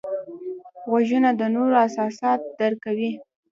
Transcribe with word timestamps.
غوږونه 0.89 1.29
د 1.39 1.41
نورو 1.55 1.75
احساسات 1.85 2.39
درک 2.59 2.77
کوي 2.85 3.11